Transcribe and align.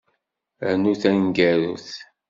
Rnu 0.71 0.93
taneggarut. 1.01 1.87